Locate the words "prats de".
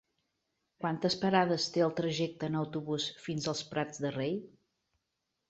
3.75-4.15